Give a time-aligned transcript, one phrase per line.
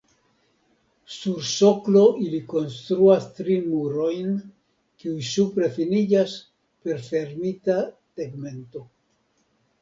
[1.15, 4.31] Sur soklo ili konstruas tri murojn,
[5.03, 6.35] kiuj supre finiĝas
[6.89, 7.77] per fermita
[8.23, 8.85] tegmento.